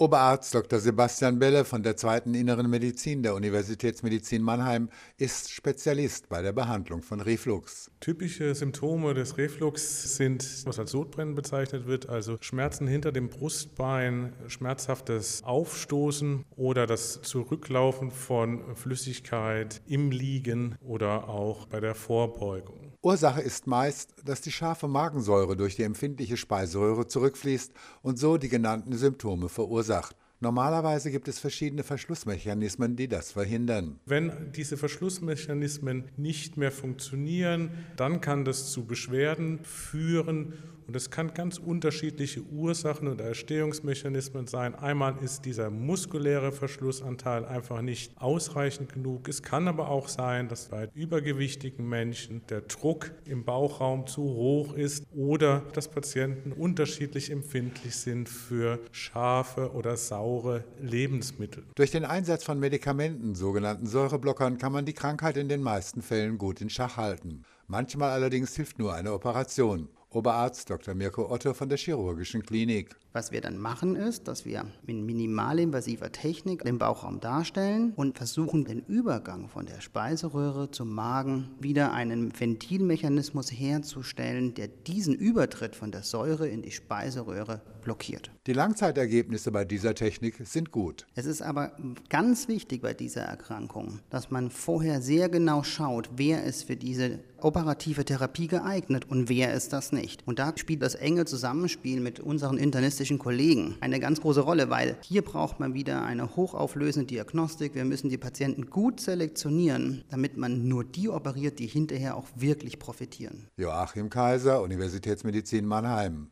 Oberarzt 0.00 0.54
Dr. 0.54 0.78
Sebastian 0.78 1.38
Belle 1.38 1.66
von 1.66 1.82
der 1.82 1.94
zweiten 1.94 2.32
Inneren 2.32 2.70
Medizin 2.70 3.22
der 3.22 3.34
Universitätsmedizin 3.34 4.40
Mannheim 4.40 4.88
ist 5.18 5.52
Spezialist 5.52 6.30
bei 6.30 6.40
der 6.40 6.52
Behandlung 6.52 7.02
von 7.02 7.20
Reflux. 7.20 7.90
Typische 8.00 8.54
Symptome 8.54 9.12
des 9.12 9.36
Reflux 9.36 10.16
sind, 10.16 10.62
was 10.64 10.78
als 10.78 10.92
Sodbrennen 10.92 11.34
bezeichnet 11.34 11.86
wird, 11.86 12.08
also 12.08 12.38
Schmerzen 12.40 12.86
hinter 12.86 13.12
dem 13.12 13.28
Brustbein, 13.28 14.32
schmerzhaftes 14.46 15.42
Aufstoßen 15.44 16.46
oder 16.56 16.86
das 16.86 17.20
Zurücklaufen 17.20 18.10
von 18.10 18.74
Flüssigkeit 18.76 19.82
im 19.86 20.10
Liegen 20.12 20.76
oder 20.80 21.28
auch 21.28 21.66
bei 21.66 21.78
der 21.78 21.94
Vorbeugung. 21.94 22.89
Ursache 23.02 23.40
ist 23.40 23.66
meist, 23.66 24.14
dass 24.26 24.42
die 24.42 24.52
scharfe 24.52 24.86
Magensäure 24.86 25.56
durch 25.56 25.74
die 25.74 25.84
empfindliche 25.84 26.36
Speiseröhre 26.36 27.06
zurückfließt 27.06 27.72
und 28.02 28.18
so 28.18 28.36
die 28.36 28.50
genannten 28.50 28.94
Symptome 28.94 29.48
verursacht. 29.48 30.16
Normalerweise 30.42 31.10
gibt 31.10 31.28
es 31.28 31.38
verschiedene 31.38 31.82
Verschlussmechanismen, 31.82 32.96
die 32.96 33.08
das 33.08 33.30
verhindern. 33.32 34.00
Wenn 34.06 34.52
diese 34.56 34.78
Verschlussmechanismen 34.78 36.04
nicht 36.16 36.56
mehr 36.56 36.72
funktionieren, 36.72 37.72
dann 37.96 38.22
kann 38.22 38.46
das 38.46 38.72
zu 38.72 38.86
Beschwerden 38.86 39.62
führen 39.64 40.54
und 40.90 40.96
es 40.96 41.08
kann 41.08 41.32
ganz 41.34 41.56
unterschiedliche 41.56 42.42
Ursachen 42.42 43.06
und 43.06 43.20
Erstehungsmechanismen 43.20 44.48
sein. 44.48 44.74
Einmal 44.74 45.14
ist 45.22 45.44
dieser 45.44 45.70
muskuläre 45.70 46.50
Verschlussanteil 46.50 47.44
einfach 47.44 47.80
nicht 47.80 48.20
ausreichend 48.20 48.92
genug. 48.92 49.28
Es 49.28 49.40
kann 49.40 49.68
aber 49.68 49.88
auch 49.88 50.08
sein, 50.08 50.48
dass 50.48 50.66
bei 50.66 50.88
übergewichtigen 50.94 51.88
Menschen 51.88 52.42
der 52.48 52.62
Druck 52.62 53.12
im 53.24 53.44
Bauchraum 53.44 54.08
zu 54.08 54.22
hoch 54.24 54.74
ist 54.74 55.06
oder 55.14 55.62
dass 55.74 55.86
Patienten 55.86 56.50
unterschiedlich 56.50 57.30
empfindlich 57.30 57.94
sind 57.94 58.28
für 58.28 58.80
scharfe 58.90 59.70
oder 59.74 59.96
saure 60.30 60.62
Lebensmittel. 60.80 61.64
Durch 61.74 61.90
den 61.90 62.04
Einsatz 62.04 62.44
von 62.44 62.60
Medikamenten, 62.60 63.34
sogenannten 63.34 63.86
Säureblockern, 63.86 64.58
kann 64.58 64.72
man 64.72 64.84
die 64.84 64.92
Krankheit 64.92 65.36
in 65.36 65.48
den 65.48 65.60
meisten 65.60 66.02
Fällen 66.02 66.38
gut 66.38 66.60
in 66.60 66.70
Schach 66.70 66.96
halten. 66.96 67.42
Manchmal 67.66 68.10
allerdings 68.10 68.54
hilft 68.54 68.78
nur 68.78 68.94
eine 68.94 69.12
Operation. 69.12 69.88
Oberarzt 70.12 70.68
Dr. 70.68 70.94
Mirko 70.94 71.30
Otto 71.30 71.54
von 71.54 71.68
der 71.68 71.78
Chirurgischen 71.78 72.42
Klinik. 72.42 72.96
Was 73.12 73.30
wir 73.30 73.40
dann 73.40 73.58
machen 73.58 73.94
ist, 73.94 74.26
dass 74.26 74.44
wir 74.44 74.64
mit 74.84 74.96
minimalinvasiver 74.96 76.10
Technik 76.10 76.64
den 76.64 76.78
Bauchraum 76.78 77.20
darstellen 77.20 77.92
und 77.94 78.16
versuchen 78.18 78.64
den 78.64 78.80
Übergang 78.80 79.48
von 79.48 79.66
der 79.66 79.80
Speiseröhre 79.80 80.72
zum 80.72 80.92
Magen 80.92 81.50
wieder 81.60 81.92
einen 81.92 82.32
Ventilmechanismus 82.38 83.52
herzustellen, 83.52 84.54
der 84.54 84.66
diesen 84.66 85.14
Übertritt 85.14 85.76
von 85.76 85.92
der 85.92 86.02
Säure 86.02 86.48
in 86.48 86.62
die 86.62 86.72
Speiseröhre 86.72 87.62
blockiert. 87.80 88.32
Die 88.46 88.52
Langzeitergebnisse 88.52 89.52
bei 89.52 89.64
dieser 89.64 89.94
Technik 89.94 90.40
sind 90.44 90.72
gut. 90.72 91.06
Es 91.14 91.26
ist 91.26 91.40
aber 91.40 91.72
ganz 92.08 92.48
wichtig 92.48 92.82
bei 92.82 92.94
dieser 92.94 93.22
Erkrankung, 93.22 94.00
dass 94.10 94.30
man 94.30 94.50
vorher 94.50 95.00
sehr 95.00 95.28
genau 95.28 95.62
schaut, 95.62 96.10
wer 96.16 96.44
ist 96.44 96.64
für 96.64 96.76
diese 96.76 97.20
operative 97.44 98.04
Therapie 98.04 98.46
geeignet 98.46 99.06
und 99.08 99.28
wer 99.28 99.54
ist 99.54 99.72
das 99.72 99.92
nicht. 99.92 100.26
Und 100.26 100.38
da 100.38 100.52
spielt 100.56 100.82
das 100.82 100.94
enge 100.94 101.24
Zusammenspiel 101.24 102.00
mit 102.00 102.20
unseren 102.20 102.58
internistischen 102.58 103.18
Kollegen 103.18 103.76
eine 103.80 104.00
ganz 104.00 104.20
große 104.20 104.40
Rolle, 104.40 104.70
weil 104.70 104.96
hier 105.02 105.22
braucht 105.22 105.60
man 105.60 105.74
wieder 105.74 106.04
eine 106.04 106.36
hochauflösende 106.36 107.06
Diagnostik. 107.06 107.74
Wir 107.74 107.84
müssen 107.84 108.08
die 108.08 108.18
Patienten 108.18 108.66
gut 108.66 109.00
selektionieren, 109.00 110.04
damit 110.10 110.36
man 110.36 110.68
nur 110.68 110.84
die 110.84 111.08
operiert, 111.08 111.58
die 111.58 111.66
hinterher 111.66 112.16
auch 112.16 112.26
wirklich 112.36 112.78
profitieren. 112.78 113.48
Joachim 113.56 114.10
Kaiser, 114.10 114.62
Universitätsmedizin 114.62 115.66
Mannheim. 115.66 116.28